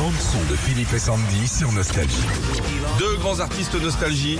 bande 0.00 0.14
son 0.14 0.42
de 0.50 0.56
Philippe 0.56 0.94
et 0.94 0.98
Sandy 0.98 1.46
sur 1.46 1.70
Nostalgie. 1.72 2.24
Deux 2.98 3.16
grands 3.18 3.40
artistes 3.40 3.74
nostalgie 3.74 4.38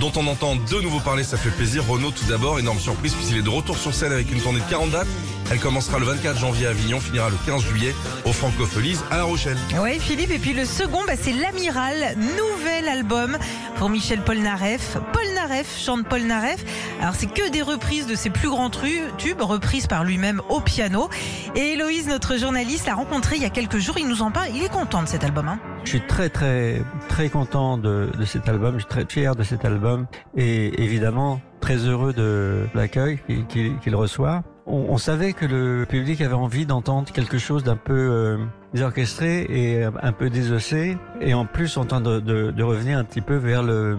dont 0.00 0.10
on 0.16 0.26
entend 0.26 0.56
de 0.56 0.80
nouveau 0.80 0.98
parler, 0.98 1.24
ça 1.24 1.36
fait 1.36 1.50
plaisir. 1.50 1.86
Renaud 1.86 2.10
tout 2.10 2.24
d'abord, 2.24 2.58
énorme 2.58 2.78
surprise 2.78 3.12
puisqu'il 3.12 3.36
est 3.36 3.42
de 3.42 3.50
retour 3.50 3.76
sur 3.76 3.92
scène 3.92 4.12
avec 4.12 4.32
une 4.32 4.40
tournée 4.40 4.60
de 4.60 4.70
40 4.70 4.90
dates. 4.92 5.06
Elle 5.50 5.60
commencera 5.60 5.98
le 5.98 6.06
24 6.06 6.38
janvier 6.38 6.66
à 6.66 6.70
Avignon, 6.70 7.00
finira 7.00 7.28
le 7.28 7.36
15 7.46 7.62
juillet 7.62 7.94
au 8.24 8.32
Francopholies 8.32 8.98
à 9.10 9.18
La 9.18 9.24
Rochelle. 9.24 9.56
Oui, 9.80 9.98
Philippe. 10.00 10.30
Et 10.30 10.38
puis 10.38 10.54
le 10.54 10.64
second, 10.64 11.00
bah, 11.06 11.14
c'est 11.20 11.32
L'Amiral, 11.32 12.16
nouvel 12.16 12.88
album 12.88 13.36
pour 13.76 13.90
Michel 13.90 14.20
Polnareff. 14.20 14.96
Polnareff 15.12 15.78
chante 15.78 16.08
Polnareff. 16.08 16.64
Alors, 17.00 17.14
c'est 17.14 17.26
que 17.26 17.50
des 17.50 17.62
reprises 17.62 18.06
de 18.06 18.14
ses 18.14 18.30
plus 18.30 18.48
grands 18.48 18.70
tubes, 18.70 19.40
reprises 19.40 19.86
par 19.86 20.04
lui-même 20.04 20.40
au 20.48 20.60
piano. 20.60 21.08
Et 21.54 21.72
Héloïse, 21.72 22.08
notre 22.08 22.36
journaliste, 22.36 22.86
l'a 22.86 22.94
rencontré 22.94 23.36
il 23.36 23.42
y 23.42 23.46
a 23.46 23.50
quelques 23.50 23.78
jours. 23.78 23.98
Il 23.98 24.08
nous 24.08 24.22
en 24.22 24.30
parle. 24.30 24.48
Il 24.54 24.62
est 24.62 24.72
content 24.72 25.02
de 25.02 25.08
cet 25.08 25.24
album. 25.24 25.48
Hein. 25.48 25.58
Je 25.84 25.90
suis 25.90 26.00
très 26.00 26.30
très 26.30 26.82
très 27.08 27.28
content 27.28 27.76
de, 27.76 28.10
de 28.18 28.24
cet 28.24 28.48
album, 28.48 28.74
je 28.76 28.80
suis 28.80 28.88
très 28.88 29.04
fier 29.06 29.36
de 29.36 29.44
cet 29.44 29.66
album 29.66 30.06
et 30.34 30.82
évidemment 30.82 31.42
très 31.64 31.86
heureux 31.86 32.12
de 32.12 32.66
l'accueil 32.74 33.18
qu'il 33.48 33.96
reçoit. 33.96 34.42
On, 34.66 34.98
savait 34.98 35.32
que 35.32 35.46
le 35.46 35.86
public 35.88 36.20
avait 36.20 36.34
envie 36.34 36.66
d'entendre 36.66 37.10
quelque 37.10 37.38
chose 37.38 37.64
d'un 37.64 37.76
peu 37.76 37.94
euh, 37.94 38.36
désorchestré 38.74 39.46
et 39.48 39.82
un 39.82 40.12
peu 40.12 40.28
désossé 40.28 40.98
et 41.22 41.32
en 41.32 41.46
plus 41.46 41.78
en 41.78 41.86
train 41.86 42.02
de, 42.02 42.62
revenir 42.62 42.98
un 42.98 43.04
petit 43.04 43.22
peu 43.22 43.36
vers 43.36 43.62
le- 43.62 43.96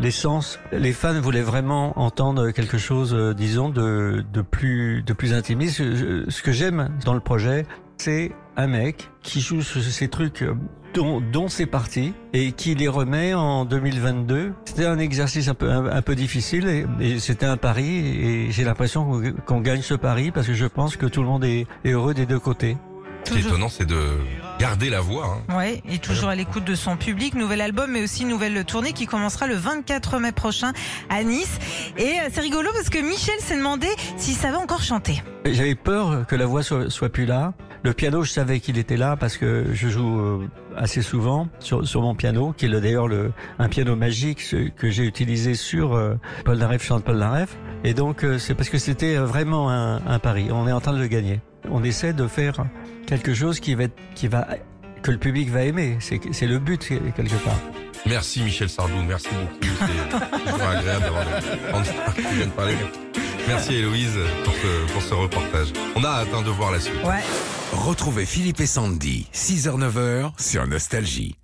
l'essence. 0.00 0.58
Les 0.72 0.92
fans 0.92 1.20
voulaient 1.20 1.42
vraiment 1.42 1.96
entendre 1.96 2.50
quelque 2.50 2.76
chose, 2.78 3.14
euh, 3.14 3.34
disons, 3.34 3.68
de, 3.68 4.24
plus 4.50 5.04
de 5.04 5.32
intimiste. 5.32 5.76
Ce 5.76 6.42
que 6.42 6.50
j'aime 6.50 6.88
dans 7.04 7.14
le 7.14 7.20
projet, 7.20 7.66
c'est 7.98 8.32
un 8.56 8.66
mec 8.66 9.10
qui 9.22 9.40
joue 9.40 9.62
ce- 9.62 9.80
ces 9.80 10.08
trucs 10.08 10.42
euh, 10.42 10.54
dont, 10.96 11.20
dont 11.20 11.48
c'est 11.48 11.66
parti 11.66 12.14
et 12.32 12.52
qui 12.52 12.74
les 12.74 12.88
remet 12.88 13.34
en 13.34 13.64
2022. 13.66 14.52
C'était 14.64 14.86
un 14.86 14.98
exercice 14.98 15.46
un 15.48 15.54
peu 15.54 15.70
un, 15.70 15.86
un 15.86 16.02
peu 16.02 16.14
difficile 16.14 16.66
et, 16.68 16.86
et 17.00 17.18
c'était 17.20 17.46
un 17.46 17.56
pari 17.58 17.86
et 17.86 18.50
j'ai 18.50 18.64
l'impression 18.64 19.22
qu'on 19.46 19.60
gagne 19.60 19.82
ce 19.82 19.94
pari 19.94 20.30
parce 20.30 20.46
que 20.46 20.54
je 20.54 20.66
pense 20.66 20.96
que 20.96 21.06
tout 21.06 21.20
le 21.20 21.28
monde 21.28 21.44
est, 21.44 21.66
est 21.84 21.90
heureux 21.90 22.14
des 22.14 22.26
deux 22.26 22.38
côtés. 22.40 22.76
Ce 23.24 23.32
qui 23.32 23.38
est 23.38 23.42
étonnant, 23.42 23.68
c'est 23.68 23.86
de 23.86 23.98
garder 24.60 24.88
la 24.88 25.00
voix. 25.00 25.40
hein. 25.48 25.56
Ouais, 25.58 25.82
et 25.90 25.98
toujours 25.98 26.28
à 26.28 26.36
l'écoute 26.36 26.62
de 26.64 26.76
son 26.76 26.96
public. 26.96 27.34
Nouvel 27.34 27.60
album, 27.60 27.90
mais 27.90 28.00
aussi 28.04 28.24
nouvelle 28.24 28.64
tournée 28.64 28.92
qui 28.92 29.06
commencera 29.06 29.48
le 29.48 29.56
24 29.56 30.20
mai 30.20 30.30
prochain 30.30 30.72
à 31.10 31.24
Nice. 31.24 31.58
Et 31.98 32.04
euh, 32.20 32.28
c'est 32.32 32.40
rigolo 32.40 32.70
parce 32.72 32.88
que 32.88 32.98
Michel 32.98 33.34
s'est 33.40 33.56
demandé 33.56 33.88
s'il 34.16 34.34
savait 34.36 34.56
encore 34.56 34.80
chanter. 34.82 35.24
J'avais 35.44 35.74
peur 35.74 36.24
que 36.28 36.36
la 36.36 36.46
voix 36.46 36.62
soit, 36.62 36.88
soit 36.88 37.08
plus 37.08 37.26
là. 37.26 37.52
Le 37.82 37.92
piano, 37.92 38.22
je 38.22 38.30
savais 38.30 38.60
qu'il 38.60 38.78
était 38.78 38.96
là 38.96 39.16
parce 39.16 39.36
que 39.36 39.66
je 39.72 39.88
joue 39.88 40.20
euh, 40.20 40.48
assez 40.76 41.02
souvent 41.02 41.48
sur, 41.60 41.84
mon 42.02 42.14
piano, 42.14 42.52
qui 42.56 42.64
est 42.66 42.68
le- 42.68 42.80
d'ailleurs 42.80 43.06
le, 43.08 43.32
un 43.58 43.68
piano 43.68 43.94
magique 43.96 44.42
que 44.76 44.90
j'ai 44.90 45.04
utilisé 45.04 45.54
sur 45.54 45.94
euh, 45.94 46.14
Paul 46.44 46.58
Naref 46.58 46.84
chante 46.84 47.04
Paul 47.04 47.16
Naref. 47.18 47.56
Et 47.84 47.94
donc 47.94 48.24
euh, 48.24 48.38
c'est 48.38 48.54
parce 48.54 48.68
que 48.70 48.78
c'était 48.78 49.16
euh, 49.16 49.24
vraiment 49.24 49.70
un, 49.70 50.18
pari. 50.18 50.48
On 50.50 50.66
est 50.66 50.72
en 50.72 50.80
train 50.80 50.92
de 50.92 50.98
le 51.00 51.06
gagner. 51.06 51.40
On 51.70 51.84
essaie 51.84 52.12
de 52.12 52.26
faire 52.26 52.64
quelque 53.06 53.34
chose 53.34 53.60
qui 53.60 53.74
va 53.74 53.86
que 55.02 55.10
le 55.12 55.18
public 55.18 55.50
va 55.50 55.62
aimer. 55.62 55.98
C'est 56.00 56.46
le 56.46 56.58
but 56.58 56.88
quelque 57.14 57.44
part. 57.44 57.58
Merci 58.06 58.42
Michel 58.42 58.68
Sardou, 58.68 59.02
merci 59.06 59.28
beaucoup. 59.30 59.74
C'est 59.80 60.62
agréable 60.64 61.04
d'avoir 61.04 61.82
viennent 62.34 62.50
parler. 62.50 62.74
Merci 63.48 63.74
Héloïse 63.74 64.18
pour 64.44 64.54
ce, 64.54 64.92
pour 64.92 65.02
ce 65.02 65.14
reportage. 65.14 65.68
On 65.94 66.04
a 66.04 66.08
hâte 66.08 66.28
hein, 66.34 66.42
de 66.42 66.50
voir 66.50 66.72
la 66.72 66.80
suite. 66.80 67.02
Ouais. 67.04 67.22
Retrouvez 67.72 68.26
Philippe 68.26 68.60
et 68.60 68.66
Sandy, 68.66 69.26
6h-9h 69.34 70.32
sur 70.38 70.66
Nostalgie. 70.66 71.36